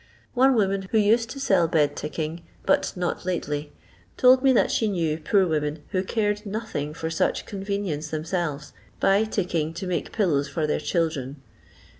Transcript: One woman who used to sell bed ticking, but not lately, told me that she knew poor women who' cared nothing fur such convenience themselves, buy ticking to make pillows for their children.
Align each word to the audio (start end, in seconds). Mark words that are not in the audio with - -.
One 0.33 0.55
woman 0.55 0.87
who 0.89 0.97
used 0.97 1.29
to 1.29 1.39
sell 1.39 1.67
bed 1.67 1.95
ticking, 1.95 2.41
but 2.65 2.91
not 2.97 3.23
lately, 3.23 3.71
told 4.17 4.41
me 4.41 4.51
that 4.53 4.71
she 4.71 4.87
knew 4.87 5.19
poor 5.19 5.45
women 5.45 5.83
who' 5.89 6.01
cared 6.03 6.43
nothing 6.43 6.91
fur 6.95 7.11
such 7.11 7.45
convenience 7.45 8.07
themselves, 8.07 8.73
buy 8.99 9.25
ticking 9.25 9.75
to 9.75 9.85
make 9.85 10.11
pillows 10.11 10.49
for 10.49 10.65
their 10.65 10.79
children. 10.79 11.39